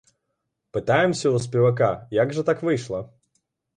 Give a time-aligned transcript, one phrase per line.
[0.77, 1.91] Пытаемся ў спевака,
[2.23, 3.07] як жа так выйшла?